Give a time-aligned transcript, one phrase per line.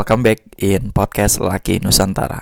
[0.00, 2.40] Welcome back in podcast Laki Nusantara.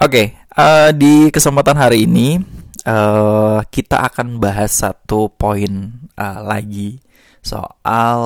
[0.00, 0.26] Oke, okay,
[0.56, 2.40] uh, eh, di kesempatan hari ini
[2.88, 6.96] uh, kita akan bahas satu poin uh, lagi
[7.44, 8.20] soal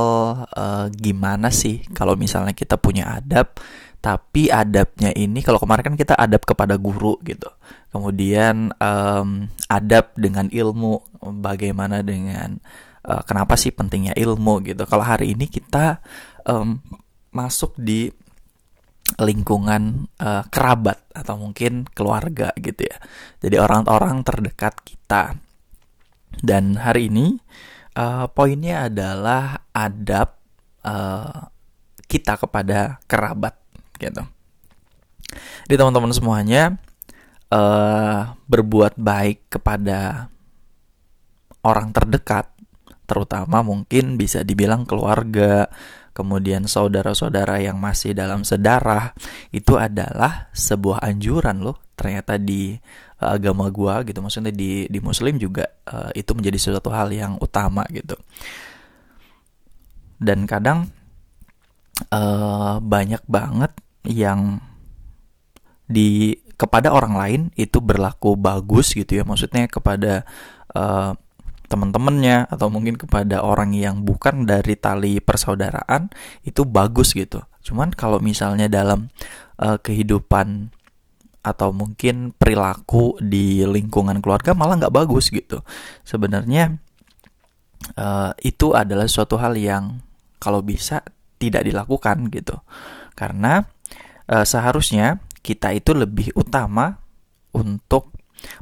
[0.46, 3.50] uh, gimana sih kalau misalnya kita punya adab,
[3.98, 7.50] tapi adabnya ini kalau kemarin kan kita adab kepada guru gitu,
[7.90, 11.02] kemudian um, adab dengan ilmu,
[11.42, 12.62] bagaimana dengan
[13.06, 14.82] uh, kenapa sih pentingnya ilmu gitu.
[14.86, 16.02] Kalau hari ini kita
[16.46, 16.78] um,
[17.32, 18.10] masuk di
[19.18, 22.96] lingkungan uh, kerabat atau mungkin keluarga gitu ya.
[23.42, 25.36] Jadi orang-orang terdekat kita.
[26.32, 27.36] Dan hari ini
[27.98, 30.32] uh, poinnya adalah adab
[30.86, 31.52] uh,
[32.08, 33.56] kita kepada kerabat
[34.00, 34.24] gitu.
[35.68, 36.76] Jadi teman-teman semuanya
[37.52, 40.28] uh, berbuat baik kepada
[41.64, 42.51] orang terdekat,
[43.04, 45.68] terutama mungkin bisa dibilang keluarga,
[46.12, 49.16] kemudian saudara-saudara yang masih dalam sedarah
[49.50, 51.80] itu adalah sebuah anjuran loh.
[51.96, 52.72] Ternyata di
[53.20, 57.36] uh, agama gua gitu maksudnya di di muslim juga uh, itu menjadi sesuatu hal yang
[57.40, 58.16] utama gitu.
[60.22, 60.86] Dan kadang
[62.12, 63.72] uh, banyak banget
[64.06, 64.62] yang
[65.86, 69.24] di kepada orang lain itu berlaku bagus gitu ya.
[69.26, 70.22] Maksudnya kepada
[70.74, 71.18] uh,
[71.72, 76.12] teman-temannya atau mungkin kepada orang yang bukan dari tali persaudaraan
[76.44, 77.40] itu bagus gitu.
[77.64, 79.08] Cuman kalau misalnya dalam
[79.56, 80.68] uh, kehidupan
[81.42, 85.64] atau mungkin perilaku di lingkungan keluarga malah nggak bagus gitu.
[86.04, 86.76] Sebenarnya
[87.96, 90.04] uh, itu adalah suatu hal yang
[90.36, 91.00] kalau bisa
[91.40, 92.60] tidak dilakukan gitu.
[93.16, 93.64] Karena
[94.28, 97.02] uh, seharusnya kita itu lebih utama
[97.56, 98.14] untuk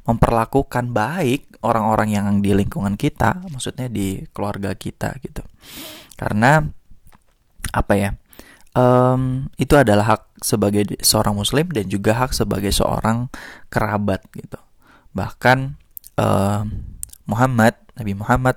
[0.04, 5.44] memperlakukan baik orang-orang yang di lingkungan kita, maksudnya di keluarga kita gitu.
[6.16, 6.64] Karena
[7.72, 8.10] apa ya?
[8.70, 13.26] Um, itu adalah hak sebagai seorang muslim dan juga hak sebagai seorang
[13.66, 14.62] kerabat gitu.
[15.10, 15.74] Bahkan
[16.14, 16.64] um,
[17.26, 18.56] Muhammad, Nabi Muhammad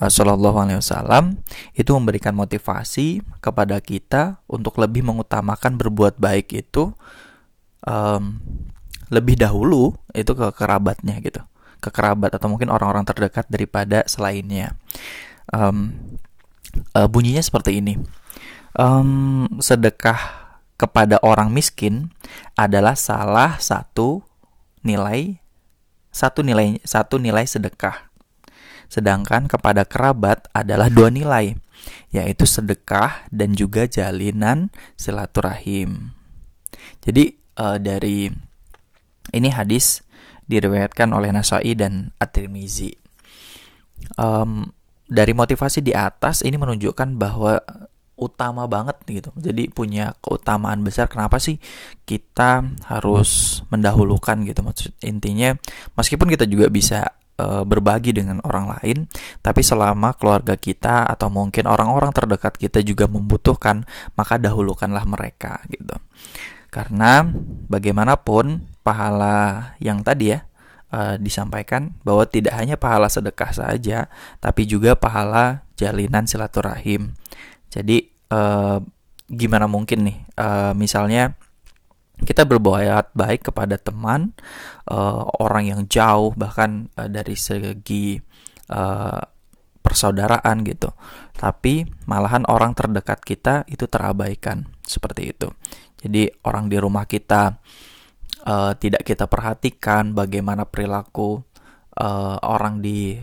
[0.00, 1.42] uh, Shallallahu Alaihi Wasallam
[1.76, 6.94] itu memberikan motivasi kepada kita untuk lebih mengutamakan berbuat baik itu
[7.84, 8.40] um,
[9.10, 11.42] lebih dahulu itu ke kerabatnya gitu.
[11.82, 14.78] Ke kerabat atau mungkin orang-orang terdekat daripada selainnya.
[15.50, 15.92] Um,
[16.94, 17.98] uh, bunyinya seperti ini.
[18.78, 20.18] Um, sedekah
[20.78, 22.14] kepada orang miskin
[22.54, 24.22] adalah salah satu
[24.80, 25.36] nilai
[26.08, 28.08] satu nilai satu nilai sedekah.
[28.90, 31.54] Sedangkan kepada kerabat adalah dua nilai
[32.10, 36.12] yaitu sedekah dan juga jalinan silaturahim.
[37.00, 38.49] Jadi uh, dari
[39.34, 40.02] ini hadis
[40.50, 42.90] diriwayatkan oleh Nasai dan At-Tirmizi.
[44.18, 44.70] Um,
[45.10, 47.58] dari motivasi di atas ini menunjukkan bahwa
[48.20, 49.32] utama banget gitu.
[49.34, 51.56] Jadi punya keutamaan besar kenapa sih
[52.04, 55.56] kita harus mendahulukan gitu maksud intinya
[55.96, 57.08] meskipun kita juga bisa
[57.40, 59.08] e, berbagi dengan orang lain,
[59.40, 65.96] tapi selama keluarga kita atau mungkin orang-orang terdekat kita juga membutuhkan, maka dahulukanlah mereka gitu.
[66.70, 67.26] Karena
[67.66, 70.46] bagaimanapun pahala yang tadi ya
[70.94, 74.06] uh, disampaikan bahwa tidak hanya pahala sedekah saja,
[74.38, 77.14] tapi juga pahala jalinan silaturahim.
[77.70, 78.78] Jadi uh,
[79.30, 81.34] gimana mungkin nih, uh, misalnya
[82.20, 84.36] kita berbuat baik kepada teman,
[84.90, 88.20] uh, orang yang jauh bahkan uh, dari segi
[88.70, 89.20] uh,
[89.90, 90.94] persaudaraan gitu.
[91.34, 95.50] Tapi malahan orang terdekat kita itu terabaikan seperti itu.
[95.98, 97.58] Jadi orang di rumah kita
[98.46, 101.42] uh, tidak kita perhatikan bagaimana perilaku
[101.98, 103.18] uh, orang di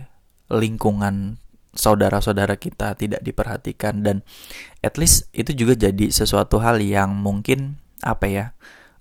[0.51, 1.39] lingkungan
[1.77, 4.25] saudara-saudara kita tidak diperhatikan dan
[4.81, 8.45] at least itu juga jadi sesuatu hal yang mungkin apa ya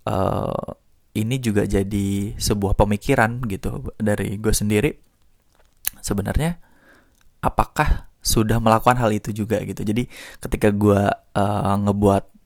[0.04, 0.76] uh,
[1.16, 4.92] ini juga jadi sebuah pemikiran gitu dari gue sendiri
[6.04, 6.60] sebenarnya
[7.40, 10.10] apakah sudah melakukan hal itu juga gitu jadi
[10.42, 11.00] ketika gue
[11.38, 12.36] uh, ngebuat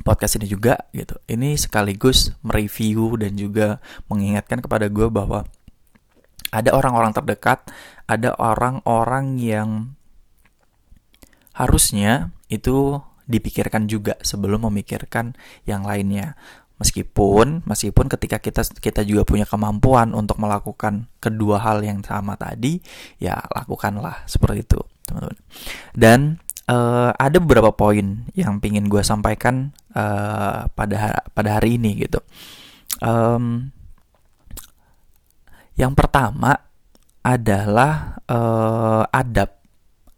[0.00, 1.20] podcast ini juga gitu.
[1.28, 5.44] Ini sekaligus mereview dan juga mengingatkan kepada gue bahwa
[6.48, 7.68] ada orang-orang terdekat,
[8.08, 9.92] ada orang-orang yang
[11.52, 15.36] harusnya itu dipikirkan juga sebelum memikirkan
[15.68, 16.40] yang lainnya.
[16.82, 22.82] Meskipun meskipun ketika kita kita juga punya kemampuan untuk melakukan kedua hal yang sama tadi,
[23.22, 25.38] ya lakukanlah seperti itu, teman-teman.
[25.94, 26.18] Dan
[26.66, 32.18] uh, ada beberapa poin yang pingin gue sampaikan uh, pada pada hari ini gitu.
[32.98, 33.70] Um,
[35.78, 36.66] yang pertama
[37.22, 39.54] adalah uh, adab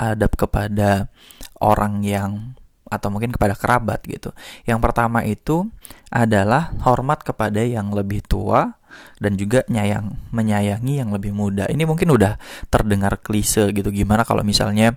[0.00, 1.12] adab kepada
[1.60, 2.56] orang yang
[2.94, 4.30] atau mungkin kepada kerabat gitu.
[4.64, 5.66] Yang pertama itu
[6.08, 8.78] adalah hormat kepada yang lebih tua
[9.18, 11.66] dan juga nyayang menyayangi yang lebih muda.
[11.66, 12.38] Ini mungkin udah
[12.70, 13.90] terdengar klise gitu.
[13.90, 14.94] Gimana kalau misalnya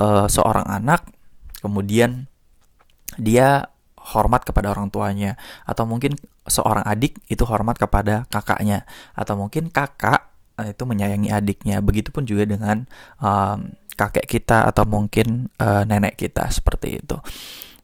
[0.00, 1.04] uh, seorang anak
[1.60, 2.28] kemudian
[3.20, 3.68] dia
[4.14, 5.34] hormat kepada orang tuanya
[5.66, 6.14] atau mungkin
[6.46, 8.86] seorang adik itu hormat kepada kakaknya
[9.18, 10.30] atau mungkin kakak
[10.62, 11.82] eh, itu menyayangi adiknya.
[11.82, 12.86] Begitupun juga dengan
[13.18, 17.16] um, kakek kita atau mungkin uh, nenek kita seperti itu.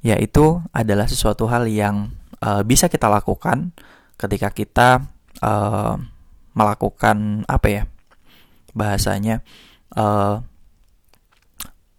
[0.04, 2.12] Yaitu adalah sesuatu hal yang
[2.44, 3.72] uh, bisa kita lakukan
[4.20, 4.88] ketika kita
[5.40, 5.96] uh,
[6.52, 7.82] melakukan apa ya
[8.76, 9.40] bahasanya
[9.96, 10.44] uh,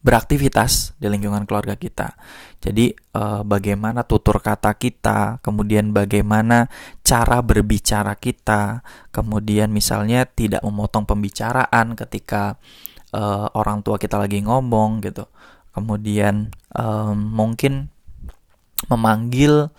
[0.04, 2.20] beraktivitas di lingkungan keluarga kita.
[2.60, 6.68] Jadi uh, bagaimana tutur kata kita, kemudian bagaimana
[7.00, 8.84] cara berbicara kita,
[9.16, 12.60] kemudian misalnya tidak memotong pembicaraan ketika
[13.14, 15.30] uh, orang tua kita lagi ngomong gitu.
[15.74, 17.94] Kemudian um, mungkin
[18.92, 19.72] memanggil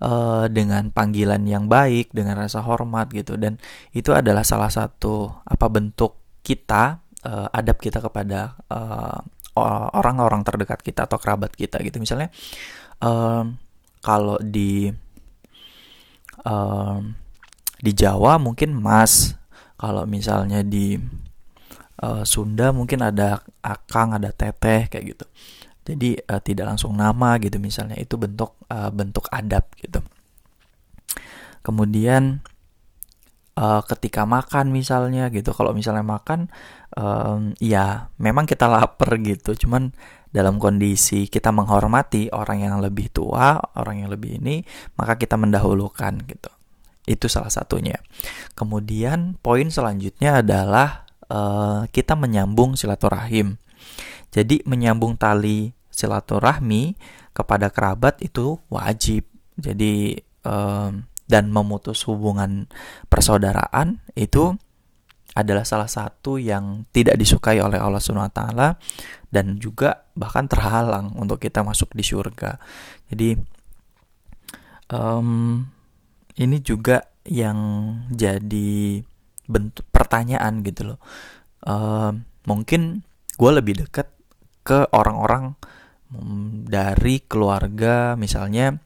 [0.00, 3.40] uh, dengan panggilan yang baik dengan rasa hormat gitu.
[3.40, 3.58] Dan
[3.96, 8.56] itu adalah salah satu apa bentuk kita uh, adab kita kepada
[9.56, 11.98] orang-orang uh, terdekat kita atau kerabat kita gitu.
[12.00, 12.28] Misalnya
[13.00, 13.56] um,
[14.04, 14.92] kalau di
[16.44, 17.16] um,
[17.80, 19.36] di Jawa mungkin Mas.
[19.74, 20.96] Kalau misalnya di
[22.04, 25.26] uh, Sunda mungkin ada akang, ada teteh kayak gitu.
[25.84, 30.04] Jadi uh, tidak langsung nama gitu misalnya itu bentuk uh, bentuk adab gitu.
[31.64, 32.44] Kemudian
[33.56, 36.52] uh, ketika makan misalnya gitu, kalau misalnya makan
[36.96, 39.92] um, ya memang kita lapar gitu, cuman
[40.34, 44.60] dalam kondisi kita menghormati orang yang lebih tua, orang yang lebih ini,
[44.98, 46.50] maka kita mendahulukan gitu.
[47.04, 48.00] Itu salah satunya.
[48.56, 53.56] Kemudian poin selanjutnya adalah uh, kita menyambung silaturahim.
[54.34, 56.98] Jadi menyambung tali silaturahmi
[57.30, 59.26] kepada kerabat itu wajib.
[59.54, 62.68] Jadi um, dan memutus hubungan
[63.08, 64.58] persaudaraan itu
[65.34, 68.68] adalah salah satu yang tidak disukai oleh Allah Subhanahu wa taala
[69.34, 72.62] dan juga bahkan terhalang untuk kita masuk di surga.
[73.10, 73.34] Jadi
[74.94, 75.58] um,
[76.38, 77.58] ini juga yang
[78.14, 79.02] jadi
[79.46, 80.98] bentuk pertanyaan gitu loh.
[81.64, 82.12] Uh,
[82.44, 84.08] mungkin gue lebih dekat
[84.64, 85.56] ke orang-orang
[86.12, 88.76] um, dari keluarga misalnya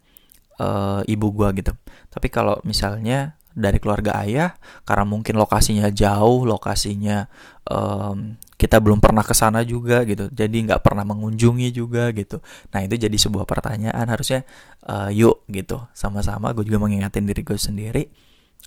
[0.58, 1.72] uh, ibu gue gitu.
[2.10, 4.54] Tapi kalau misalnya dari keluarga ayah
[4.86, 7.26] karena mungkin lokasinya jauh lokasinya
[7.66, 12.38] um, kita belum pernah ke sana juga gitu jadi nggak pernah mengunjungi juga gitu.
[12.70, 14.46] Nah itu jadi sebuah pertanyaan harusnya
[14.86, 15.82] uh, yuk gitu.
[15.90, 18.02] Sama-sama gue juga mengingatin diri gue sendiri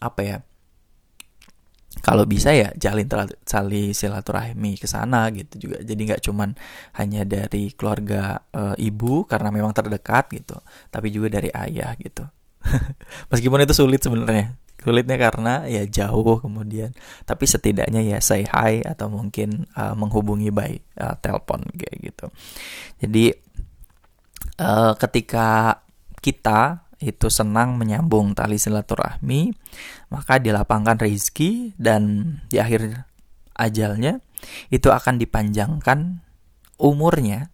[0.04, 0.38] apa ya
[2.00, 3.12] kalau bisa ya jalin
[3.44, 5.84] tali silaturahmi ke sana gitu juga.
[5.84, 6.56] Jadi nggak cuman
[6.96, 10.56] hanya dari keluarga e, ibu karena memang terdekat gitu
[10.88, 12.24] tapi juga dari ayah gitu.
[13.32, 14.56] Meskipun itu sulit sebenarnya.
[14.82, 16.96] Sulitnya karena ya jauh kemudian.
[17.28, 22.26] Tapi setidaknya ya say hi atau mungkin uh, menghubungi by uh, telepon kayak gitu.
[22.98, 23.26] Jadi
[24.58, 25.78] uh, ketika
[26.18, 29.58] kita itu senang menyambung tali silaturahmi,
[30.14, 33.10] maka dilapangkan rezeki dan di akhir
[33.58, 34.22] ajalnya
[34.70, 36.22] itu akan dipanjangkan
[36.78, 37.50] umurnya.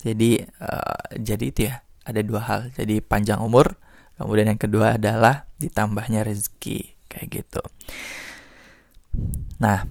[0.00, 2.60] Jadi uh, jadi itu ya ada dua hal.
[2.72, 3.76] Jadi panjang umur,
[4.16, 7.62] kemudian yang kedua adalah ditambahnya rezeki kayak gitu.
[9.60, 9.84] Nah,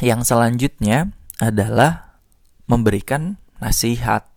[0.00, 2.20] yang selanjutnya adalah
[2.68, 4.28] memberikan nasihat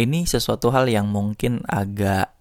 [0.00, 2.34] ini sesuatu hal yang mungkin agak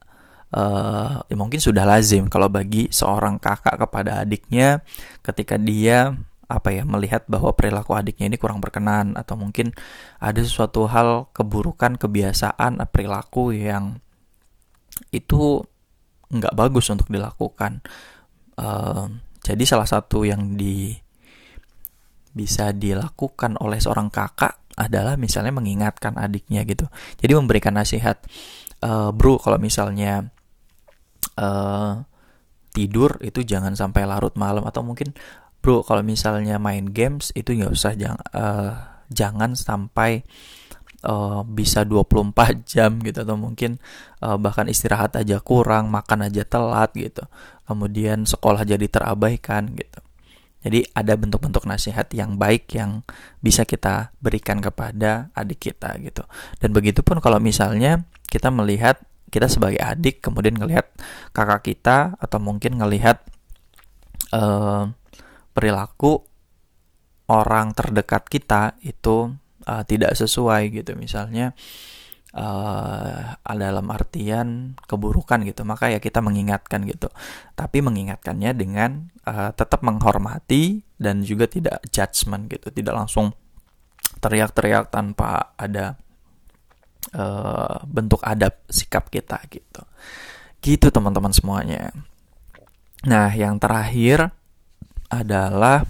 [0.53, 4.81] uh, mungkin sudah lazim kalau bagi seorang kakak kepada adiknya
[5.21, 6.13] ketika dia
[6.51, 9.73] apa ya melihat bahwa perilaku adiknya ini kurang berkenan atau mungkin
[10.21, 13.97] ada sesuatu hal keburukan kebiasaan perilaku yang
[15.09, 15.65] itu
[16.29, 17.81] nggak bagus untuk dilakukan.
[18.53, 19.09] Uh,
[19.41, 20.93] jadi salah satu yang di
[22.33, 26.89] bisa dilakukan oleh seorang kakak adalah misalnya mengingatkan adiknya gitu.
[27.21, 28.21] Jadi memberikan nasihat,
[28.81, 30.33] e, bro kalau misalnya
[31.37, 31.49] e,
[32.73, 35.13] tidur itu jangan sampai larut malam atau mungkin
[35.61, 38.45] bro kalau misalnya main games itu nggak usah jangan e,
[39.13, 40.25] jangan sampai
[41.05, 43.77] uh, bisa 24 jam gitu atau mungkin
[44.23, 47.23] uh, bahkan istirahat aja kurang, makan aja telat gitu.
[47.67, 49.99] Kemudian sekolah jadi terabaikan gitu.
[50.63, 53.03] Jadi ada bentuk-bentuk nasihat yang baik yang
[53.43, 56.23] bisa kita berikan kepada adik kita gitu.
[56.63, 58.97] Dan begitu pun kalau misalnya kita melihat
[59.33, 60.93] kita sebagai adik kemudian ngelihat
[61.33, 63.17] kakak kita atau mungkin ngelihat
[64.29, 64.93] uh,
[65.57, 66.21] perilaku
[67.25, 69.33] orang terdekat kita itu
[69.65, 71.57] uh, tidak sesuai gitu misalnya
[72.33, 75.61] uh, dalam artian keburukan gitu.
[75.63, 77.09] Maka ya kita mengingatkan gitu.
[77.53, 82.73] Tapi mengingatkannya dengan uh, tetap menghormati dan juga tidak judgement gitu.
[82.73, 83.31] Tidak langsung
[84.19, 85.95] teriak-teriak tanpa ada
[87.15, 89.81] uh, bentuk adab sikap kita gitu.
[90.63, 91.93] Gitu teman-teman semuanya.
[93.03, 94.31] Nah yang terakhir
[95.11, 95.83] adalah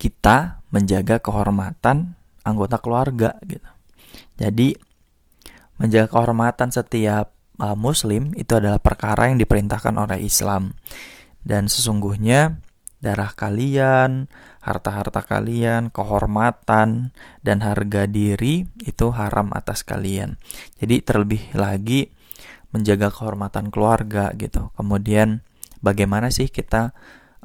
[0.00, 3.68] kita menjaga kehormatan anggota keluarga gitu.
[4.40, 4.74] Jadi
[5.80, 10.76] menjaga kehormatan setiap uh, muslim itu adalah perkara yang diperintahkan oleh Islam.
[11.40, 12.60] Dan sesungguhnya
[13.00, 14.28] darah kalian,
[14.60, 20.36] harta-harta kalian, kehormatan dan harga diri itu haram atas kalian.
[20.76, 22.12] Jadi terlebih lagi
[22.70, 24.68] menjaga kehormatan keluarga gitu.
[24.76, 25.40] Kemudian
[25.80, 26.92] bagaimana sih kita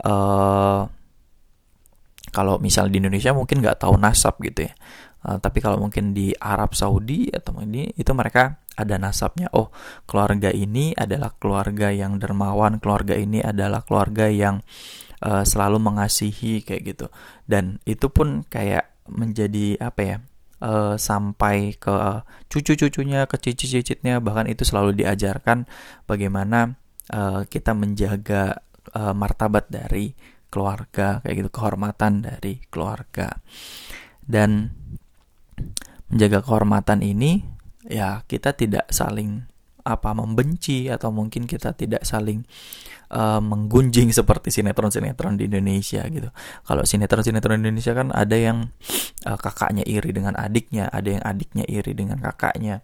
[0.03, 0.91] uh,
[2.35, 4.73] kalau misal di Indonesia mungkin nggak tahu nasab gitu ya.
[5.25, 9.47] Uh, tapi kalau mungkin di Arab Saudi atau ini itu mereka ada nasabnya.
[9.55, 9.71] Oh
[10.03, 14.59] keluarga ini adalah keluarga yang dermawan keluarga ini adalah keluarga yang
[15.23, 17.07] uh, selalu mengasihi kayak gitu.
[17.47, 20.17] Dan itu pun kayak menjadi apa ya
[20.61, 21.95] uh, sampai ke
[22.49, 25.69] cucu-cucunya ke cicit-cicitnya bahkan itu selalu diajarkan
[26.09, 26.77] bagaimana
[27.13, 30.13] uh, kita menjaga uh, martabat dari
[30.55, 33.43] keluarga kayak gitu kehormatan dari keluarga
[34.23, 34.71] dan
[36.07, 37.43] menjaga kehormatan ini
[37.83, 39.43] ya kita tidak saling
[39.85, 42.41] apa membenci atau mungkin kita tidak saling
[43.13, 46.33] uh, menggunjing seperti sinetron-sinetron di Indonesia gitu.
[46.65, 48.73] Kalau sinetron-sinetron di Indonesia kan ada yang
[49.29, 52.81] uh, kakaknya iri dengan adiknya, ada yang adiknya iri dengan kakaknya.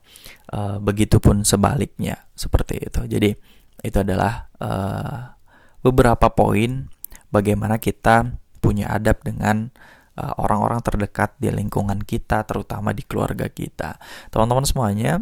[0.54, 3.01] Uh, begitupun sebaliknya seperti itu.
[3.10, 3.34] Jadi
[3.82, 5.34] itu adalah uh,
[5.82, 6.86] beberapa poin
[7.31, 9.73] bagaimana kita punya adab dengan
[10.19, 13.97] uh, orang-orang terdekat di lingkungan kita, terutama di keluarga kita.
[14.29, 15.17] Teman-teman semuanya,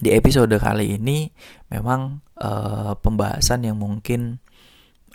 [0.00, 1.28] di episode kali ini
[1.68, 4.40] memang uh, pembahasan yang mungkin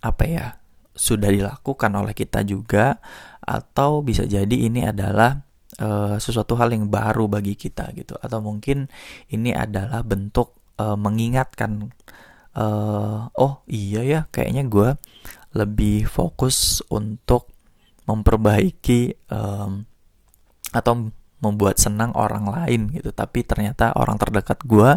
[0.06, 0.46] apa ya
[0.94, 3.02] sudah dilakukan oleh kita juga,
[3.42, 5.42] atau bisa jadi ini adalah
[5.82, 8.88] uh, sesuatu hal yang baru bagi kita gitu, atau mungkin
[9.34, 11.90] ini adalah bentuk uh, mengingatkan,
[12.54, 14.90] uh, oh iya ya, kayaknya gue
[15.56, 17.50] lebih fokus untuk
[18.06, 19.88] memperbaiki um,
[20.76, 21.10] atau
[21.40, 23.16] membuat senang orang lain gitu.
[23.16, 24.92] Tapi ternyata orang terdekat gue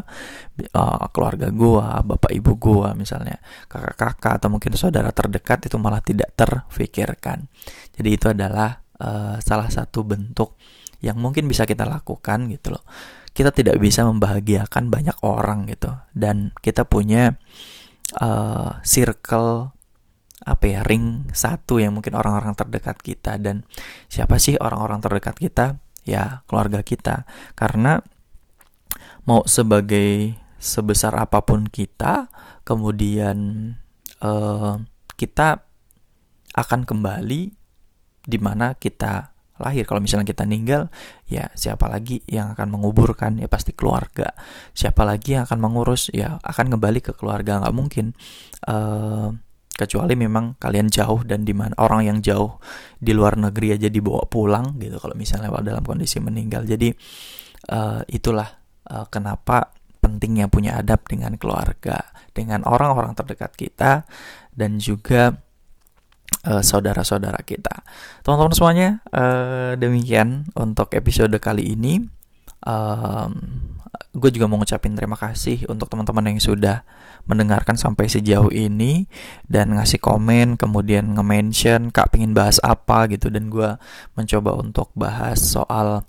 [0.74, 3.36] uh, keluarga gue bapak ibu gue misalnya
[3.68, 7.46] kakak-kakak atau mungkin saudara terdekat itu malah tidak terfikirkan.
[7.94, 10.58] Jadi itu adalah uh, salah satu bentuk
[10.98, 12.82] yang mungkin bisa kita lakukan gitu loh.
[13.30, 15.94] Kita tidak bisa membahagiakan banyak orang gitu.
[16.10, 17.38] Dan kita punya
[18.18, 19.77] uh, circle
[20.48, 23.36] apa ya ring satu yang mungkin orang-orang terdekat kita.
[23.36, 23.68] Dan
[24.08, 25.76] siapa sih orang-orang terdekat kita?
[26.08, 27.28] Ya keluarga kita.
[27.52, 28.00] Karena
[29.28, 32.32] mau sebagai sebesar apa pun kita
[32.64, 33.70] kemudian
[34.24, 34.80] uh,
[35.14, 35.62] kita
[36.56, 37.40] akan kembali
[38.24, 39.84] di mana kita lahir.
[39.84, 40.88] Kalau misalnya kita meninggal
[41.26, 43.36] ya siapa lagi yang akan menguburkan?
[43.36, 44.32] Ya pasti keluarga.
[44.72, 46.08] Siapa lagi yang akan mengurus?
[46.14, 47.60] Ya akan kembali ke keluarga.
[47.60, 48.06] Nggak mungkin
[48.70, 49.34] uh,
[49.78, 52.58] kecuali memang kalian jauh dan di mana orang yang jauh
[52.98, 56.66] di luar negeri aja dibawa pulang gitu kalau misalnya dalam kondisi meninggal.
[56.66, 56.90] Jadi
[57.70, 58.50] uh, itulah
[58.90, 59.70] uh, kenapa
[60.02, 64.02] pentingnya punya adab dengan keluarga dengan orang-orang terdekat kita
[64.50, 65.38] dan juga
[66.50, 67.86] uh, saudara-saudara kita.
[68.26, 72.17] Teman-teman semuanya uh, demikian untuk episode kali ini
[72.66, 73.30] um,
[74.18, 76.82] gue juga mau ngucapin terima kasih untuk teman-teman yang sudah
[77.28, 79.04] mendengarkan sampai sejauh ini
[79.44, 83.04] dan ngasih komen kemudian nge-mention kak pengen bahas apa?
[83.12, 83.28] gitu.
[83.28, 83.76] Dan gue
[84.16, 86.08] mencoba untuk bahas soal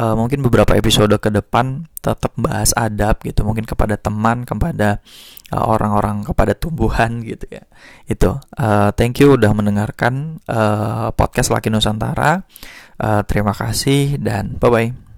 [0.00, 3.44] uh, mungkin beberapa episode ke depan tetap bahas adab gitu.
[3.44, 5.04] Mungkin kepada teman kepada
[5.52, 7.68] uh, orang-orang kepada tumbuhan gitu ya.
[8.08, 8.40] Itu.
[8.56, 12.48] Uh, thank you udah mendengarkan uh, podcast Laki Nusantara.
[12.94, 15.13] Uh, terima kasih dan bye bye